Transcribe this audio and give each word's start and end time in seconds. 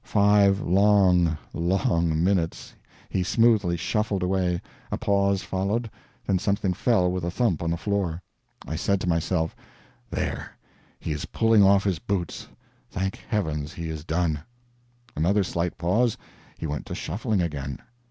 Five 0.03 0.61
long, 0.61 1.37
long 1.53 2.23
minutes 2.23 2.73
he 3.07 3.21
smoothly 3.21 3.77
shuffled 3.77 4.23
away 4.23 4.59
a 4.91 4.97
pause 4.97 5.43
followed, 5.43 5.91
then 6.25 6.39
something 6.39 6.73
fell 6.73 7.11
with 7.11 7.23
a 7.23 7.29
thump 7.29 7.61
on 7.61 7.69
the 7.69 7.77
floor. 7.77 8.23
I 8.67 8.77
said 8.77 8.99
to 9.01 9.07
myself 9.07 9.55
"There 10.09 10.57
he 10.99 11.11
is 11.11 11.25
pulling 11.25 11.61
off 11.63 11.83
his 11.83 11.99
boots 11.99 12.47
thank 12.89 13.17
heavens 13.17 13.73
he 13.73 13.89
is 13.89 14.03
done." 14.03 14.39
Another 15.15 15.43
slight 15.43 15.77
pause 15.77 16.17
he 16.57 16.65
went 16.65 16.87
to 16.87 16.95
shuffling 16.95 17.39
again! 17.43 17.77